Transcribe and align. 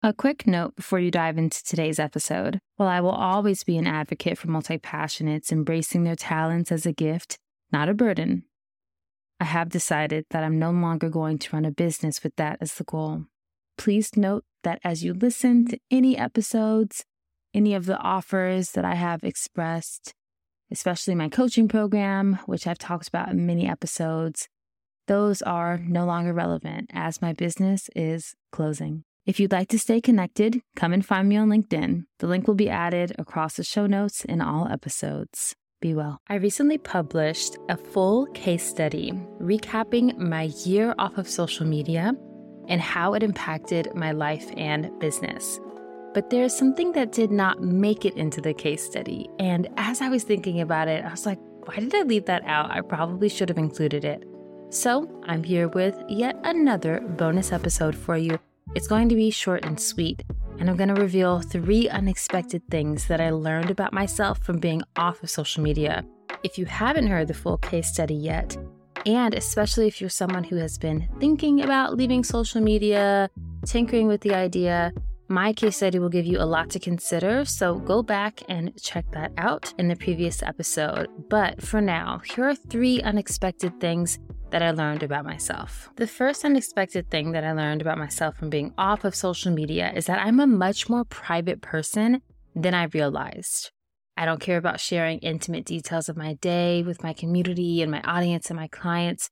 A 0.00 0.12
quick 0.12 0.46
note 0.46 0.76
before 0.76 1.00
you 1.00 1.10
dive 1.10 1.38
into 1.38 1.64
today's 1.64 1.98
episode. 1.98 2.60
While 2.76 2.88
I 2.88 3.00
will 3.00 3.10
always 3.10 3.64
be 3.64 3.76
an 3.78 3.88
advocate 3.88 4.38
for 4.38 4.46
multi 4.48 4.78
passionates 4.78 5.50
embracing 5.50 6.04
their 6.04 6.14
talents 6.14 6.70
as 6.70 6.86
a 6.86 6.92
gift, 6.92 7.36
not 7.72 7.88
a 7.88 7.94
burden, 7.94 8.44
I 9.40 9.44
have 9.46 9.70
decided 9.70 10.26
that 10.30 10.44
I'm 10.44 10.56
no 10.56 10.70
longer 10.70 11.08
going 11.08 11.38
to 11.38 11.52
run 11.52 11.64
a 11.64 11.72
business 11.72 12.22
with 12.22 12.36
that 12.36 12.58
as 12.60 12.74
the 12.74 12.84
goal. 12.84 13.24
Please 13.76 14.16
note 14.16 14.44
that 14.62 14.78
as 14.84 15.02
you 15.02 15.14
listen 15.14 15.66
to 15.66 15.80
any 15.90 16.16
episodes, 16.16 17.04
any 17.52 17.74
of 17.74 17.86
the 17.86 17.98
offers 17.98 18.70
that 18.72 18.84
I 18.84 18.94
have 18.94 19.24
expressed, 19.24 20.14
especially 20.70 21.16
my 21.16 21.28
coaching 21.28 21.66
program, 21.66 22.38
which 22.46 22.68
I've 22.68 22.78
talked 22.78 23.08
about 23.08 23.30
in 23.30 23.46
many 23.46 23.68
episodes, 23.68 24.48
those 25.08 25.42
are 25.42 25.76
no 25.76 26.04
longer 26.06 26.32
relevant 26.32 26.88
as 26.92 27.20
my 27.20 27.32
business 27.32 27.90
is 27.96 28.36
closing. 28.52 29.02
If 29.28 29.38
you'd 29.38 29.52
like 29.52 29.68
to 29.68 29.78
stay 29.78 30.00
connected, 30.00 30.62
come 30.74 30.94
and 30.94 31.04
find 31.04 31.28
me 31.28 31.36
on 31.36 31.50
LinkedIn. 31.50 32.04
The 32.18 32.26
link 32.26 32.48
will 32.48 32.54
be 32.54 32.70
added 32.70 33.14
across 33.18 33.56
the 33.56 33.62
show 33.62 33.86
notes 33.86 34.24
in 34.24 34.40
all 34.40 34.66
episodes. 34.68 35.54
Be 35.82 35.92
well. 35.92 36.16
I 36.30 36.36
recently 36.36 36.78
published 36.78 37.58
a 37.68 37.76
full 37.76 38.24
case 38.28 38.64
study 38.64 39.12
recapping 39.38 40.16
my 40.16 40.44
year 40.64 40.94
off 40.98 41.18
of 41.18 41.28
social 41.28 41.66
media 41.66 42.14
and 42.68 42.80
how 42.80 43.12
it 43.12 43.22
impacted 43.22 43.94
my 43.94 44.12
life 44.12 44.50
and 44.56 44.98
business. 44.98 45.60
But 46.14 46.30
there's 46.30 46.56
something 46.56 46.92
that 46.92 47.12
did 47.12 47.30
not 47.30 47.62
make 47.62 48.06
it 48.06 48.16
into 48.16 48.40
the 48.40 48.54
case 48.54 48.82
study. 48.82 49.28
And 49.38 49.68
as 49.76 50.00
I 50.00 50.08
was 50.08 50.22
thinking 50.22 50.62
about 50.62 50.88
it, 50.88 51.04
I 51.04 51.10
was 51.10 51.26
like, 51.26 51.38
why 51.66 51.76
did 51.76 51.94
I 51.94 52.00
leave 52.00 52.24
that 52.24 52.44
out? 52.46 52.70
I 52.70 52.80
probably 52.80 53.28
should 53.28 53.50
have 53.50 53.58
included 53.58 54.06
it. 54.06 54.24
So 54.70 55.06
I'm 55.26 55.44
here 55.44 55.68
with 55.68 56.02
yet 56.08 56.40
another 56.44 57.00
bonus 57.00 57.52
episode 57.52 57.94
for 57.94 58.16
you. 58.16 58.38
It's 58.78 58.86
going 58.86 59.08
to 59.08 59.16
be 59.16 59.32
short 59.32 59.64
and 59.64 59.80
sweet, 59.80 60.22
and 60.60 60.70
I'm 60.70 60.76
going 60.76 60.94
to 60.94 61.00
reveal 61.00 61.40
three 61.40 61.88
unexpected 61.88 62.62
things 62.70 63.08
that 63.08 63.20
I 63.20 63.30
learned 63.30 63.72
about 63.72 63.92
myself 63.92 64.38
from 64.38 64.60
being 64.60 64.82
off 64.94 65.20
of 65.20 65.30
social 65.30 65.64
media. 65.64 66.04
If 66.44 66.58
you 66.58 66.64
haven't 66.64 67.08
heard 67.08 67.26
the 67.26 67.34
full 67.34 67.58
case 67.58 67.88
study 67.88 68.14
yet, 68.14 68.56
and 69.04 69.34
especially 69.34 69.88
if 69.88 70.00
you're 70.00 70.08
someone 70.08 70.44
who 70.44 70.54
has 70.54 70.78
been 70.78 71.08
thinking 71.18 71.62
about 71.62 71.96
leaving 71.96 72.22
social 72.22 72.60
media, 72.60 73.28
tinkering 73.66 74.06
with 74.06 74.20
the 74.20 74.34
idea, 74.34 74.92
my 75.26 75.52
case 75.52 75.78
study 75.78 75.98
will 75.98 76.08
give 76.08 76.24
you 76.24 76.38
a 76.38 76.46
lot 76.46 76.70
to 76.70 76.78
consider, 76.78 77.44
so 77.44 77.74
go 77.80 78.00
back 78.00 78.44
and 78.48 78.80
check 78.80 79.04
that 79.10 79.32
out 79.38 79.74
in 79.78 79.88
the 79.88 79.96
previous 79.96 80.40
episode. 80.40 81.08
But 81.28 81.60
for 81.60 81.80
now, 81.80 82.20
here 82.24 82.44
are 82.44 82.54
three 82.54 83.02
unexpected 83.02 83.80
things 83.80 84.20
that 84.50 84.62
I 84.62 84.70
learned 84.70 85.02
about 85.02 85.24
myself. 85.24 85.90
The 85.96 86.06
first 86.06 86.44
unexpected 86.44 87.10
thing 87.10 87.32
that 87.32 87.44
I 87.44 87.52
learned 87.52 87.82
about 87.82 87.98
myself 87.98 88.36
from 88.36 88.50
being 88.50 88.72
off 88.78 89.04
of 89.04 89.14
social 89.14 89.52
media 89.52 89.92
is 89.94 90.06
that 90.06 90.20
I'm 90.20 90.40
a 90.40 90.46
much 90.46 90.88
more 90.88 91.04
private 91.04 91.60
person 91.60 92.22
than 92.54 92.74
I 92.74 92.84
realized. 92.84 93.70
I 94.16 94.24
don't 94.24 94.40
care 94.40 94.56
about 94.56 94.80
sharing 94.80 95.18
intimate 95.18 95.64
details 95.64 96.08
of 96.08 96.16
my 96.16 96.34
day 96.34 96.82
with 96.82 97.02
my 97.02 97.12
community 97.12 97.82
and 97.82 97.90
my 97.90 98.00
audience 98.02 98.50
and 98.50 98.58
my 98.58 98.68
clients. 98.68 99.30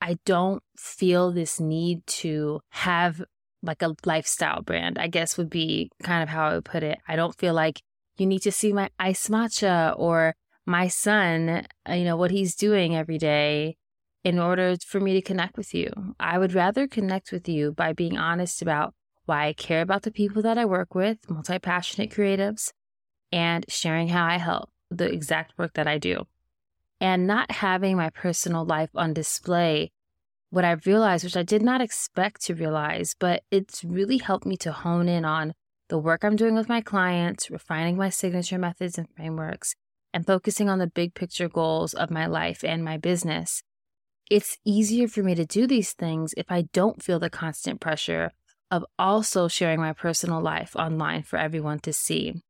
I 0.00 0.18
don't 0.24 0.62
feel 0.76 1.32
this 1.32 1.58
need 1.58 2.06
to 2.06 2.60
have 2.70 3.22
like 3.62 3.82
a 3.82 3.94
lifestyle 4.04 4.62
brand, 4.62 4.98
I 4.98 5.08
guess 5.08 5.36
would 5.36 5.50
be 5.50 5.90
kind 6.04 6.22
of 6.22 6.28
how 6.28 6.48
I 6.48 6.54
would 6.54 6.64
put 6.64 6.84
it. 6.84 6.98
I 7.08 7.16
don't 7.16 7.36
feel 7.36 7.52
like 7.54 7.80
you 8.16 8.26
need 8.26 8.42
to 8.42 8.52
see 8.52 8.72
my 8.72 8.90
ice 8.98 9.28
matcha 9.28 9.94
or 9.98 10.34
my 10.64 10.86
son, 10.86 11.66
you 11.88 12.04
know, 12.04 12.16
what 12.16 12.30
he's 12.30 12.54
doing 12.54 12.94
every 12.94 13.18
day 13.18 13.76
in 14.24 14.38
order 14.38 14.76
for 14.86 15.00
me 15.00 15.14
to 15.14 15.22
connect 15.22 15.56
with 15.56 15.74
you. 15.74 15.90
I 16.18 16.38
would 16.38 16.54
rather 16.54 16.86
connect 16.86 17.32
with 17.32 17.48
you 17.48 17.72
by 17.72 17.92
being 17.92 18.18
honest 18.18 18.62
about 18.62 18.94
why 19.26 19.46
I 19.46 19.52
care 19.52 19.82
about 19.82 20.02
the 20.02 20.10
people 20.10 20.42
that 20.42 20.58
I 20.58 20.64
work 20.64 20.94
with, 20.94 21.18
multi 21.28 21.58
passionate 21.58 22.10
creatives, 22.10 22.72
and 23.30 23.64
sharing 23.68 24.08
how 24.08 24.24
I 24.24 24.38
help 24.38 24.70
the 24.90 25.10
exact 25.10 25.52
work 25.58 25.74
that 25.74 25.86
I 25.86 25.98
do. 25.98 26.24
And 27.00 27.26
not 27.26 27.52
having 27.52 27.96
my 27.96 28.10
personal 28.10 28.64
life 28.64 28.90
on 28.94 29.12
display, 29.12 29.92
what 30.50 30.64
I've 30.64 30.86
realized, 30.86 31.24
which 31.24 31.36
I 31.36 31.42
did 31.42 31.62
not 31.62 31.80
expect 31.80 32.42
to 32.46 32.54
realize, 32.54 33.14
but 33.18 33.42
it's 33.50 33.84
really 33.84 34.18
helped 34.18 34.46
me 34.46 34.56
to 34.58 34.72
hone 34.72 35.08
in 35.08 35.24
on 35.24 35.52
the 35.88 35.98
work 35.98 36.24
I'm 36.24 36.36
doing 36.36 36.54
with 36.54 36.68
my 36.68 36.80
clients, 36.80 37.50
refining 37.50 37.96
my 37.96 38.08
signature 38.08 38.58
methods 38.58 38.98
and 38.98 39.08
frameworks, 39.14 39.74
and 40.12 40.26
focusing 40.26 40.68
on 40.68 40.78
the 40.78 40.86
big 40.86 41.14
picture 41.14 41.48
goals 41.48 41.94
of 41.94 42.10
my 42.10 42.26
life 42.26 42.64
and 42.64 42.82
my 42.82 42.96
business 42.96 43.62
it's 44.30 44.58
easier 44.64 45.08
for 45.08 45.22
me 45.22 45.34
to 45.34 45.46
do 45.46 45.66
these 45.66 45.92
things 45.92 46.34
if 46.36 46.46
I 46.48 46.62
don't 46.72 47.02
feel 47.02 47.18
the 47.18 47.30
constant 47.30 47.80
pressure 47.80 48.30
of 48.70 48.84
also 48.98 49.48
sharing 49.48 49.80
my 49.80 49.92
personal 49.92 50.40
life 50.40 50.76
online 50.76 51.22
for 51.22 51.38
everyone 51.38 51.78
to 51.80 51.92
see. 51.92 52.42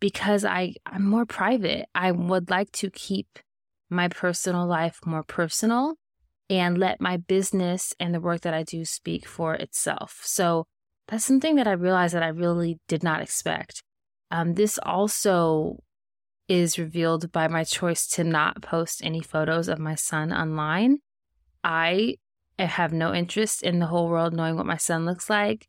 Because 0.00 0.44
I, 0.44 0.74
I'm 0.84 1.08
more 1.08 1.24
private. 1.24 1.86
I 1.94 2.10
would 2.10 2.50
like 2.50 2.72
to 2.72 2.90
keep 2.90 3.38
my 3.88 4.08
personal 4.08 4.66
life 4.66 4.98
more 5.06 5.22
personal 5.22 5.94
and 6.50 6.76
let 6.76 7.00
my 7.00 7.16
business 7.16 7.94
and 7.98 8.12
the 8.12 8.20
work 8.20 8.42
that 8.42 8.52
I 8.52 8.64
do 8.64 8.84
speak 8.84 9.26
for 9.26 9.54
itself. 9.54 10.20
So 10.24 10.66
that's 11.08 11.24
something 11.24 11.56
that 11.56 11.68
I 11.68 11.72
realized 11.72 12.14
that 12.14 12.22
I 12.22 12.28
really 12.28 12.80
did 12.88 13.02
not 13.02 13.22
expect. 13.22 13.82
Um, 14.30 14.54
this 14.54 14.78
also 14.82 15.78
is 16.48 16.78
revealed 16.78 17.32
by 17.32 17.48
my 17.48 17.64
choice 17.64 18.06
to 18.08 18.24
not 18.24 18.62
post 18.62 19.00
any 19.02 19.20
photos 19.20 19.68
of 19.68 19.78
my 19.78 19.94
son 19.94 20.32
online. 20.32 20.98
I 21.64 22.16
have 22.58 22.92
no 22.92 23.12
interest 23.12 23.62
in 23.62 23.80
the 23.80 23.86
whole 23.86 24.08
world 24.08 24.32
knowing 24.32 24.56
what 24.56 24.66
my 24.66 24.76
son 24.76 25.04
looks 25.04 25.28
like. 25.28 25.66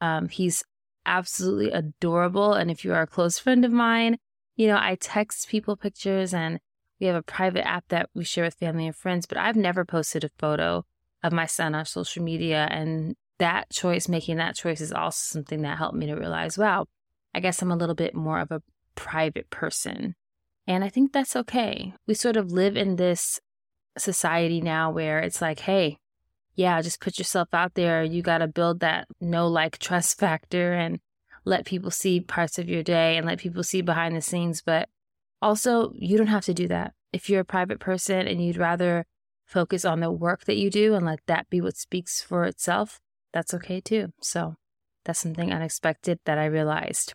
Um, 0.00 0.28
he's 0.28 0.64
absolutely 1.06 1.70
adorable. 1.70 2.54
And 2.54 2.70
if 2.70 2.84
you 2.84 2.92
are 2.92 3.02
a 3.02 3.06
close 3.06 3.38
friend 3.38 3.64
of 3.64 3.70
mine, 3.70 4.18
you 4.56 4.66
know, 4.66 4.78
I 4.80 4.96
text 5.00 5.48
people 5.48 5.76
pictures 5.76 6.32
and 6.34 6.58
we 7.00 7.06
have 7.06 7.16
a 7.16 7.22
private 7.22 7.66
app 7.66 7.84
that 7.88 8.08
we 8.14 8.24
share 8.24 8.44
with 8.44 8.54
family 8.54 8.86
and 8.86 8.96
friends, 8.96 9.26
but 9.26 9.38
I've 9.38 9.56
never 9.56 9.84
posted 9.84 10.24
a 10.24 10.30
photo 10.38 10.84
of 11.22 11.32
my 11.32 11.46
son 11.46 11.74
on 11.74 11.84
social 11.84 12.22
media. 12.22 12.68
And 12.70 13.16
that 13.38 13.70
choice, 13.70 14.08
making 14.08 14.36
that 14.36 14.56
choice, 14.56 14.80
is 14.80 14.92
also 14.92 15.38
something 15.38 15.62
that 15.62 15.78
helped 15.78 15.96
me 15.96 16.06
to 16.06 16.14
realize 16.14 16.56
wow, 16.56 16.86
I 17.34 17.40
guess 17.40 17.60
I'm 17.60 17.72
a 17.72 17.76
little 17.76 17.94
bit 17.94 18.14
more 18.14 18.40
of 18.40 18.50
a 18.50 18.62
private 18.94 19.50
person. 19.50 20.14
And 20.66 20.82
I 20.84 20.88
think 20.88 21.12
that's 21.12 21.36
okay. 21.36 21.92
We 22.06 22.14
sort 22.14 22.36
of 22.36 22.52
live 22.52 22.76
in 22.76 22.96
this 22.96 23.40
society 23.98 24.60
now 24.60 24.90
where 24.90 25.18
it's 25.18 25.40
like, 25.40 25.60
hey, 25.60 25.98
yeah, 26.54 26.80
just 26.82 27.00
put 27.00 27.18
yourself 27.18 27.48
out 27.52 27.74
there. 27.74 28.02
You 28.02 28.22
got 28.22 28.38
to 28.38 28.46
build 28.46 28.80
that 28.80 29.06
no 29.20 29.48
like 29.48 29.78
trust 29.78 30.18
factor 30.18 30.72
and 30.72 31.00
let 31.44 31.66
people 31.66 31.90
see 31.90 32.20
parts 32.20 32.58
of 32.58 32.68
your 32.68 32.82
day 32.82 33.16
and 33.16 33.26
let 33.26 33.38
people 33.38 33.62
see 33.62 33.82
behind 33.82 34.16
the 34.16 34.20
scenes. 34.20 34.62
But 34.62 34.88
also, 35.42 35.92
you 35.94 36.16
don't 36.16 36.28
have 36.28 36.44
to 36.46 36.54
do 36.54 36.68
that. 36.68 36.92
If 37.12 37.28
you're 37.28 37.40
a 37.40 37.44
private 37.44 37.80
person 37.80 38.26
and 38.26 38.44
you'd 38.44 38.56
rather 38.56 39.06
focus 39.46 39.84
on 39.84 40.00
the 40.00 40.10
work 40.10 40.44
that 40.44 40.56
you 40.56 40.70
do 40.70 40.94
and 40.94 41.04
let 41.04 41.20
that 41.26 41.48
be 41.50 41.60
what 41.60 41.76
speaks 41.76 42.22
for 42.22 42.44
itself, 42.44 42.98
that's 43.32 43.54
okay 43.54 43.80
too. 43.80 44.12
So 44.20 44.54
that's 45.04 45.20
something 45.20 45.52
unexpected 45.52 46.18
that 46.24 46.38
I 46.38 46.46
realized. 46.46 47.14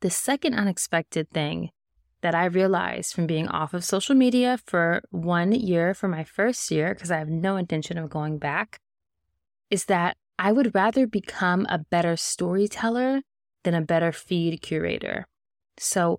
The 0.00 0.10
second 0.10 0.54
unexpected 0.54 1.30
thing 1.30 1.70
that 2.24 2.34
I 2.34 2.46
realized 2.46 3.12
from 3.12 3.26
being 3.26 3.48
off 3.48 3.74
of 3.74 3.84
social 3.84 4.14
media 4.14 4.58
for 4.64 5.02
one 5.10 5.52
year 5.52 5.92
for 5.92 6.08
my 6.08 6.24
first 6.24 6.70
year, 6.70 6.94
because 6.94 7.10
I 7.10 7.18
have 7.18 7.28
no 7.28 7.58
intention 7.58 7.98
of 7.98 8.08
going 8.08 8.38
back, 8.38 8.80
is 9.70 9.84
that 9.84 10.16
I 10.38 10.50
would 10.50 10.74
rather 10.74 11.06
become 11.06 11.66
a 11.68 11.76
better 11.90 12.16
storyteller 12.16 13.20
than 13.62 13.74
a 13.74 13.82
better 13.82 14.10
feed 14.10 14.62
curator. 14.62 15.26
So, 15.76 16.18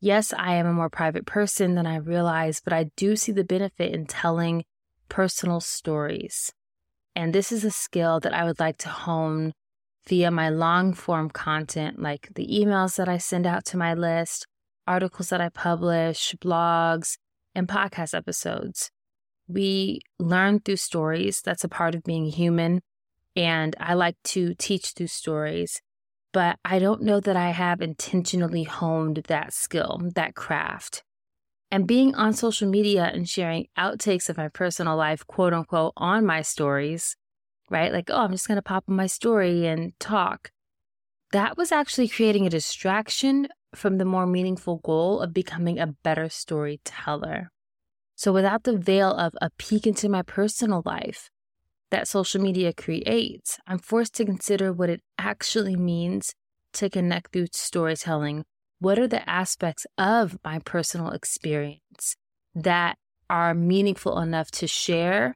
yes, 0.00 0.32
I 0.32 0.54
am 0.54 0.66
a 0.66 0.72
more 0.72 0.88
private 0.88 1.26
person 1.26 1.74
than 1.74 1.86
I 1.86 1.96
realized, 1.96 2.64
but 2.64 2.72
I 2.72 2.86
do 2.96 3.14
see 3.14 3.32
the 3.32 3.44
benefit 3.44 3.92
in 3.92 4.06
telling 4.06 4.64
personal 5.10 5.60
stories. 5.60 6.50
And 7.14 7.34
this 7.34 7.52
is 7.52 7.62
a 7.62 7.70
skill 7.70 8.20
that 8.20 8.32
I 8.32 8.44
would 8.44 8.58
like 8.58 8.78
to 8.78 8.88
hone 8.88 9.52
via 10.08 10.30
my 10.30 10.48
long 10.48 10.94
form 10.94 11.28
content, 11.28 12.00
like 12.00 12.30
the 12.36 12.48
emails 12.48 12.96
that 12.96 13.10
I 13.10 13.18
send 13.18 13.46
out 13.46 13.66
to 13.66 13.76
my 13.76 13.92
list 13.92 14.46
articles 14.86 15.28
that 15.30 15.40
I 15.40 15.48
publish, 15.48 16.34
blogs, 16.40 17.18
and 17.54 17.68
podcast 17.68 18.14
episodes. 18.14 18.90
We 19.48 20.00
learn 20.18 20.60
through 20.60 20.76
stories. 20.76 21.42
That's 21.42 21.64
a 21.64 21.68
part 21.68 21.94
of 21.94 22.04
being 22.04 22.26
human. 22.26 22.82
And 23.34 23.74
I 23.80 23.94
like 23.94 24.16
to 24.24 24.54
teach 24.54 24.90
through 24.90 25.06
stories, 25.08 25.80
but 26.32 26.58
I 26.64 26.78
don't 26.78 27.02
know 27.02 27.20
that 27.20 27.36
I 27.36 27.50
have 27.50 27.80
intentionally 27.80 28.64
honed 28.64 29.24
that 29.28 29.52
skill, 29.52 30.00
that 30.14 30.34
craft. 30.34 31.02
And 31.70 31.86
being 31.86 32.14
on 32.14 32.34
social 32.34 32.68
media 32.68 33.04
and 33.04 33.26
sharing 33.26 33.66
outtakes 33.78 34.28
of 34.28 34.36
my 34.36 34.48
personal 34.48 34.96
life, 34.96 35.26
quote 35.26 35.54
unquote, 35.54 35.94
on 35.96 36.26
my 36.26 36.42
stories, 36.42 37.16
right? 37.70 37.92
Like, 37.92 38.10
oh, 38.10 38.18
I'm 38.18 38.32
just 38.32 38.46
going 38.46 38.56
to 38.56 38.62
pop 38.62 38.84
on 38.88 38.96
my 38.96 39.06
story 39.06 39.66
and 39.66 39.98
talk. 39.98 40.50
That 41.32 41.56
was 41.56 41.72
actually 41.72 42.08
creating 42.08 42.46
a 42.46 42.50
distraction 42.50 43.48
from 43.74 43.98
the 43.98 44.04
more 44.04 44.26
meaningful 44.26 44.78
goal 44.78 45.20
of 45.20 45.34
becoming 45.34 45.78
a 45.78 45.94
better 46.02 46.28
storyteller. 46.28 47.50
So, 48.14 48.32
without 48.32 48.64
the 48.64 48.76
veil 48.76 49.10
of 49.10 49.34
a 49.40 49.50
peek 49.58 49.86
into 49.86 50.08
my 50.08 50.22
personal 50.22 50.82
life, 50.84 51.30
that 51.90 52.08
social 52.08 52.40
media 52.40 52.72
creates, 52.72 53.58
I'm 53.66 53.78
forced 53.78 54.14
to 54.14 54.24
consider 54.24 54.72
what 54.72 54.90
it 54.90 55.02
actually 55.18 55.76
means 55.76 56.34
to 56.74 56.88
connect 56.88 57.32
through 57.32 57.48
storytelling. 57.52 58.44
What 58.78 58.98
are 58.98 59.06
the 59.06 59.28
aspects 59.28 59.86
of 59.98 60.38
my 60.44 60.58
personal 60.60 61.10
experience 61.10 62.16
that 62.54 62.96
are 63.28 63.54
meaningful 63.54 64.18
enough 64.18 64.50
to 64.52 64.66
share 64.66 65.34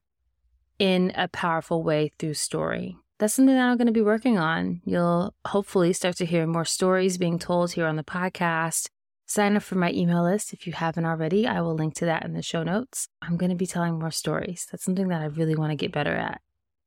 in 0.78 1.12
a 1.14 1.28
powerful 1.28 1.82
way 1.82 2.10
through 2.18 2.34
story? 2.34 2.96
That's 3.18 3.34
something 3.34 3.54
that 3.54 3.66
I'm 3.66 3.78
going 3.78 3.86
to 3.86 3.92
be 3.92 4.02
working 4.02 4.38
on. 4.38 4.82
You'll 4.84 5.34
hopefully 5.46 5.92
start 5.92 6.16
to 6.16 6.26
hear 6.26 6.46
more 6.46 6.64
stories 6.66 7.18
being 7.18 7.38
told 7.38 7.72
here 7.72 7.86
on 7.86 7.96
the 7.96 8.04
podcast. 8.04 8.88
Sign 9.26 9.56
up 9.56 9.62
for 9.62 9.76
my 9.76 9.90
email 9.90 10.22
list 10.22 10.52
if 10.52 10.66
you 10.66 10.72
haven't 10.72 11.06
already. 11.06 11.46
I 11.46 11.60
will 11.60 11.74
link 11.74 11.94
to 11.94 12.04
that 12.04 12.24
in 12.24 12.34
the 12.34 12.42
show 12.42 12.62
notes. 12.62 13.08
I'm 13.22 13.36
going 13.36 13.50
to 13.50 13.56
be 13.56 13.66
telling 13.66 13.98
more 13.98 14.10
stories. 14.10 14.66
That's 14.70 14.84
something 14.84 15.08
that 15.08 15.22
I 15.22 15.26
really 15.26 15.56
want 15.56 15.70
to 15.70 15.76
get 15.76 15.92
better 15.92 16.14
at 16.14 16.40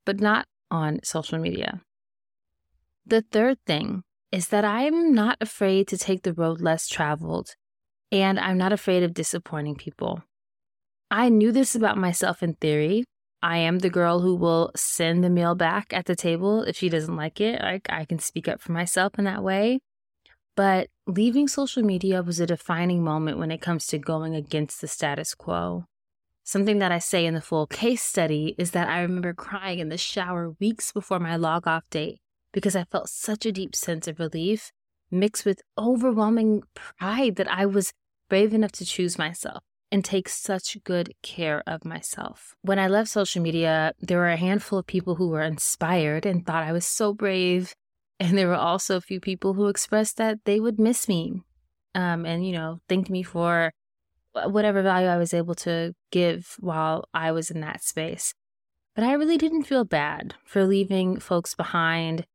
but 0.09 0.19
not 0.19 0.47
on 0.71 0.99
social 1.03 1.37
media. 1.37 1.81
The 3.05 3.21
third 3.21 3.59
thing 3.67 4.01
is 4.31 4.47
that 4.47 4.65
I'm 4.65 5.13
not 5.13 5.37
afraid 5.39 5.87
to 5.89 5.99
take 5.99 6.23
the 6.23 6.33
road 6.33 6.61
less 6.61 6.87
traveled, 6.87 7.55
and 8.11 8.39
I'm 8.39 8.57
not 8.57 8.73
afraid 8.73 9.03
of 9.03 9.13
disappointing 9.13 9.75
people. 9.75 10.23
I 11.11 11.29
knew 11.29 11.51
this 11.51 11.75
about 11.75 11.95
myself 11.95 12.41
in 12.41 12.55
theory. 12.55 13.03
I 13.41 13.57
am 13.57 13.80
the 13.80 13.89
girl 13.89 14.19
who 14.19 14.36
will 14.36 14.71
send 14.75 15.24
the 15.24 15.30
meal 15.30 15.56
back 15.56 15.94
at 15.94 16.06
the 16.06 16.15
table 16.15 16.63
if 16.63 16.77
she 16.77 16.89
doesn't 16.89 17.15
like 17.15 17.39
it. 17.39 17.62
I, 17.62 17.81
I 17.89 18.06
can 18.06 18.19
speak 18.19 18.47
up 18.47 18.62
for 18.62 18.74
myself 18.74 19.18
in 19.18 19.25
that 19.25 19.44
way. 19.44 19.80
But 20.56 20.89
leaving 21.07 21.47
social 21.47 21.83
media 21.83 22.21
was 22.21 22.41
a 22.41 22.45
defining 22.45 23.01
moment 23.01 23.38
when 23.38 23.50
it 23.50 23.62
comes 23.62 23.88
to 23.88 23.97
going 23.97 24.36
against 24.36 24.81
the 24.81 24.88
status 24.89 25.33
quo. 25.33 25.86
Something 26.44 26.80
that 26.80 26.91
I 26.91 27.00
say 27.00 27.25
in 27.25 27.33
the 27.33 27.41
full 27.41 27.65
case 27.68 28.01
study 28.01 28.56
is 28.57 28.71
that 28.71 28.89
I 28.89 29.01
remember 29.01 29.33
crying 29.33 29.80
in 29.80 29.89
the 29.89 29.97
shower 29.97 30.56
weeks 30.59 30.92
before 30.92 31.19
my 31.19 31.38
log 31.38 31.65
off 31.65 31.89
date 31.89 32.19
because 32.51 32.75
I 32.75 32.83
felt 32.85 33.07
such 33.07 33.45
a 33.45 33.51
deep 33.51 33.75
sense 33.75 34.07
of 34.07 34.19
relief 34.19 34.71
mixed 35.12 35.45
with 35.45 35.62
overwhelming 35.77 36.63
pride 36.74 37.35
that 37.38 37.50
I 37.50 37.65
was 37.65 37.94
brave 38.30 38.53
enough 38.53 38.71
to 38.74 38.85
choose 38.85 39.18
myself 39.18 39.63
and 39.91 40.06
take 40.06 40.30
such 40.30 40.77
good 40.83 41.13
care 41.21 41.63
of 41.65 41.86
myself. 41.86 42.56
When 42.62 42.80
I 42.80 42.88
left 42.88 43.09
social 43.09 43.41
media, 43.41 43.94
there 44.00 44.19
were 44.19 44.30
a 44.30 44.38
handful 44.38 44.80
of 44.80 44.88
people 44.88 45.15
who 45.15 45.30
were 45.30 45.41
inspired 45.41 46.25
and 46.25 46.45
thought 46.45 46.63
I 46.63 46.71
was 46.71 46.86
so 46.86 47.13
brave. 47.13 47.74
And 48.21 48.38
there 48.38 48.50
were 48.50 48.56
also 48.56 48.97
a 48.97 49.01
few 49.01 49.21
people 49.21 49.53
who 49.53 49.69
expressed 49.69 50.18
that 50.18 50.39
they 50.44 50.59
would 50.59 50.77
miss 50.77 51.07
me 51.07 51.41
um, 51.95 52.25
and, 52.25 52.45
you 52.45 52.51
know, 52.51 52.81
thanked 52.89 53.09
me 53.09 53.24
for 53.24 53.71
whatever 54.33 54.81
value 54.81 55.07
I 55.07 55.15
was 55.15 55.33
able 55.33 55.56
to 55.56 55.94
give 56.12 56.57
while 56.59 57.06
I 57.13 57.31
was 57.31 57.50
in 57.50 57.62
that 57.62 57.81
space. 57.81 58.33
But 58.94 59.06
I 59.06 59.13
really 59.13 59.38
didn't 59.38 59.63
feel 59.63 59.85
bad 59.85 60.35
for 60.44 60.65
leaving 60.65 61.19
folks 61.21 61.56
behind. 61.56 62.25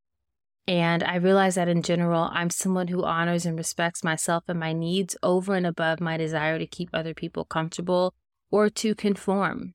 And 0.66 1.02
I 1.02 1.16
realize 1.16 1.56
that 1.56 1.69
in 1.69 1.82
general, 1.82 2.31
I'm 2.32 2.49
someone 2.49 2.88
who 2.88 3.05
honors 3.05 3.44
and 3.44 3.56
respects 3.56 4.02
myself 4.02 4.44
and 4.49 4.58
my 4.58 4.72
needs 4.72 5.16
over 5.22 5.55
and 5.55 5.66
above 5.66 6.00
my 6.00 6.16
desire 6.16 6.58
to 6.58 6.66
keep 6.66 6.88
other 6.93 7.12
people 7.12 7.44
comfortable 7.44 8.14
or 8.50 8.70
to 8.70 8.94
conform. 8.94 9.75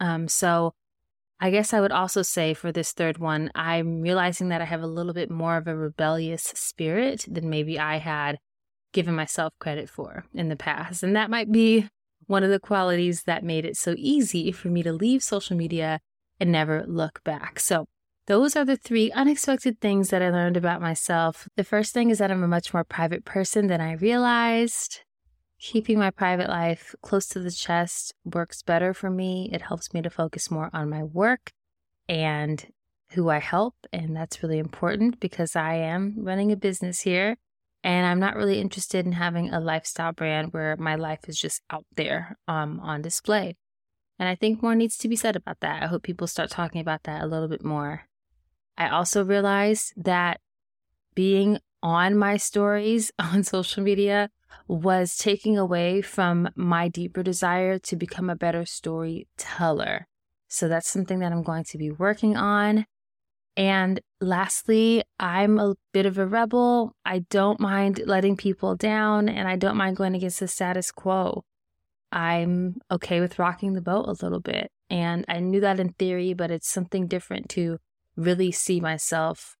Um, 0.00 0.28
so 0.28 0.72
I 1.38 1.50
guess 1.50 1.74
I 1.74 1.80
would 1.80 1.92
also 1.92 2.22
say 2.22 2.54
for 2.54 2.72
this 2.72 2.92
third 2.92 3.18
one, 3.18 3.50
I'm 3.54 4.00
realizing 4.00 4.48
that 4.48 4.62
I 4.62 4.64
have 4.64 4.80
a 4.80 4.86
little 4.86 5.12
bit 5.12 5.30
more 5.30 5.56
of 5.56 5.66
a 5.66 5.76
rebellious 5.76 6.44
spirit 6.44 7.26
than 7.28 7.50
maybe 7.50 7.78
I 7.78 7.98
had 7.98 8.38
given 8.92 9.14
myself 9.14 9.52
credit 9.58 9.90
for 9.90 10.24
in 10.32 10.48
the 10.48 10.56
past. 10.56 11.02
And 11.02 11.16
that 11.16 11.30
might 11.30 11.50
be 11.50 11.88
one 12.26 12.44
of 12.44 12.50
the 12.50 12.60
qualities 12.60 13.24
that 13.24 13.42
made 13.42 13.64
it 13.64 13.76
so 13.76 13.94
easy 13.98 14.52
for 14.52 14.68
me 14.68 14.82
to 14.82 14.92
leave 14.92 15.22
social 15.22 15.56
media 15.56 16.00
and 16.38 16.52
never 16.52 16.84
look 16.86 17.22
back. 17.24 17.58
So, 17.58 17.86
those 18.26 18.54
are 18.54 18.64
the 18.64 18.76
three 18.76 19.10
unexpected 19.12 19.80
things 19.80 20.10
that 20.10 20.22
I 20.22 20.30
learned 20.30 20.56
about 20.56 20.80
myself. 20.80 21.48
The 21.56 21.64
first 21.64 21.92
thing 21.92 22.10
is 22.10 22.18
that 22.18 22.30
I'm 22.30 22.42
a 22.42 22.48
much 22.48 22.72
more 22.72 22.84
private 22.84 23.24
person 23.24 23.66
than 23.66 23.80
I 23.80 23.92
realized. 23.92 25.00
Keeping 25.58 25.98
my 25.98 26.10
private 26.10 26.48
life 26.48 26.94
close 27.02 27.26
to 27.28 27.40
the 27.40 27.50
chest 27.50 28.14
works 28.24 28.62
better 28.62 28.94
for 28.94 29.10
me. 29.10 29.50
It 29.52 29.62
helps 29.62 29.92
me 29.92 30.02
to 30.02 30.10
focus 30.10 30.50
more 30.50 30.70
on 30.72 30.88
my 30.88 31.02
work 31.02 31.52
and 32.08 32.64
who 33.12 33.28
I 33.28 33.38
help. 33.38 33.74
And 33.92 34.16
that's 34.16 34.42
really 34.42 34.58
important 34.58 35.20
because 35.20 35.54
I 35.56 35.74
am 35.74 36.14
running 36.18 36.50
a 36.52 36.56
business 36.56 37.00
here 37.00 37.36
and 37.84 38.06
I'm 38.06 38.20
not 38.20 38.36
really 38.36 38.60
interested 38.60 39.04
in 39.04 39.12
having 39.12 39.50
a 39.50 39.60
lifestyle 39.60 40.12
brand 40.12 40.52
where 40.52 40.76
my 40.76 40.94
life 40.94 41.28
is 41.28 41.38
just 41.38 41.62
out 41.70 41.84
there 41.96 42.38
um, 42.46 42.78
on 42.80 43.02
display. 43.02 43.56
And 44.18 44.28
I 44.28 44.36
think 44.36 44.62
more 44.62 44.74
needs 44.74 44.96
to 44.98 45.08
be 45.08 45.16
said 45.16 45.34
about 45.34 45.60
that. 45.60 45.82
I 45.82 45.86
hope 45.86 46.04
people 46.04 46.28
start 46.28 46.50
talking 46.50 46.80
about 46.80 47.02
that 47.04 47.22
a 47.22 47.26
little 47.26 47.48
bit 47.48 47.64
more. 47.64 48.04
I 48.82 48.88
also 48.88 49.24
realized 49.24 49.92
that 49.96 50.40
being 51.14 51.58
on 51.82 52.16
my 52.16 52.36
stories 52.36 53.12
on 53.18 53.44
social 53.44 53.82
media 53.82 54.28
was 54.66 55.16
taking 55.16 55.56
away 55.56 56.02
from 56.02 56.48
my 56.56 56.88
deeper 56.88 57.22
desire 57.22 57.78
to 57.78 57.96
become 57.96 58.28
a 58.28 58.36
better 58.36 58.64
storyteller. 58.64 60.06
So 60.48 60.68
that's 60.68 60.90
something 60.90 61.20
that 61.20 61.32
I'm 61.32 61.42
going 61.42 61.64
to 61.64 61.78
be 61.78 61.90
working 61.90 62.36
on. 62.36 62.86
And 63.56 64.00
lastly, 64.20 65.02
I'm 65.18 65.58
a 65.58 65.74
bit 65.92 66.06
of 66.06 66.18
a 66.18 66.26
rebel. 66.26 66.94
I 67.04 67.20
don't 67.30 67.60
mind 67.60 68.02
letting 68.04 68.36
people 68.36 68.76
down 68.76 69.28
and 69.28 69.46
I 69.46 69.56
don't 69.56 69.76
mind 69.76 69.96
going 69.96 70.14
against 70.14 70.40
the 70.40 70.48
status 70.48 70.90
quo. 70.90 71.44
I'm 72.10 72.76
okay 72.90 73.20
with 73.20 73.38
rocking 73.38 73.74
the 73.74 73.80
boat 73.80 74.06
a 74.08 74.24
little 74.24 74.40
bit. 74.40 74.70
And 74.90 75.24
I 75.28 75.38
knew 75.40 75.60
that 75.60 75.80
in 75.80 75.90
theory, 75.90 76.34
but 76.34 76.50
it's 76.50 76.68
something 76.68 77.06
different 77.06 77.48
to 77.50 77.78
really 78.16 78.52
see 78.52 78.80
myself 78.80 79.56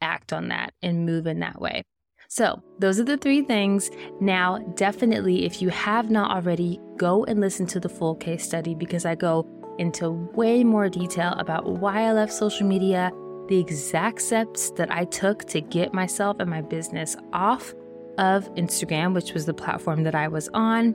act 0.00 0.32
on 0.32 0.48
that 0.48 0.72
and 0.82 1.06
move 1.06 1.26
in 1.26 1.40
that 1.40 1.60
way. 1.60 1.82
So, 2.28 2.62
those 2.78 2.98
are 2.98 3.04
the 3.04 3.18
three 3.18 3.42
things. 3.42 3.90
Now, 4.20 4.58
definitely, 4.74 5.44
if 5.44 5.60
you 5.60 5.68
have 5.68 6.10
not 6.10 6.30
already, 6.30 6.80
go 6.96 7.24
and 7.24 7.40
listen 7.40 7.66
to 7.66 7.80
the 7.80 7.90
full 7.90 8.14
case 8.14 8.42
study 8.42 8.74
because 8.74 9.04
I 9.04 9.14
go 9.14 9.46
into 9.78 10.10
way 10.10 10.64
more 10.64 10.88
detail 10.88 11.34
about 11.38 11.66
why 11.66 12.02
I 12.02 12.12
left 12.12 12.32
social 12.32 12.66
media, 12.66 13.12
the 13.48 13.58
exact 13.58 14.22
steps 14.22 14.70
that 14.72 14.90
I 14.90 15.04
took 15.04 15.44
to 15.46 15.60
get 15.60 15.92
myself 15.92 16.38
and 16.40 16.48
my 16.48 16.62
business 16.62 17.16
off 17.32 17.74
of 18.18 18.52
Instagram, 18.54 19.14
which 19.14 19.32
was 19.32 19.46
the 19.46 19.54
platform 19.54 20.04
that 20.04 20.14
I 20.14 20.28
was 20.28 20.48
on. 20.54 20.94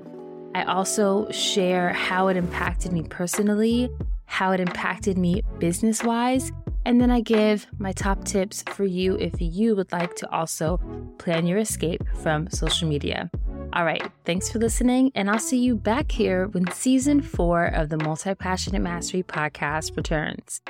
I 0.55 0.63
also 0.63 1.29
share 1.29 1.89
how 1.89 2.29
it 2.29 2.37
impacted 2.37 2.91
me 2.91 3.03
personally, 3.03 3.89
how 4.25 4.51
it 4.53 4.59
impacted 4.59 5.17
me 5.17 5.43
business 5.59 6.03
wise, 6.03 6.51
and 6.87 7.01
then 7.01 7.11
I 7.11 7.19
give 7.19 7.67
my 7.79 7.91
top 7.91 8.23
tips 8.23 8.63
for 8.69 8.85
you 8.85 9.15
if 9.17 9.33
you 9.39 9.75
would 9.75 9.91
like 9.91 10.15
to 10.15 10.31
also 10.31 10.79
plan 11.17 11.45
your 11.45 11.57
escape 11.57 12.01
from 12.23 12.49
social 12.49 12.87
media. 12.87 13.29
All 13.73 13.83
right, 13.83 14.09
thanks 14.23 14.49
for 14.49 14.59
listening, 14.59 15.11
and 15.13 15.29
I'll 15.29 15.37
see 15.37 15.59
you 15.59 15.75
back 15.75 16.09
here 16.09 16.47
when 16.47 16.71
season 16.71 17.21
four 17.21 17.65
of 17.65 17.89
the 17.89 17.97
Multi 17.97 18.33
Passionate 18.35 18.81
Mastery 18.81 19.21
podcast 19.21 19.97
returns. 19.97 20.61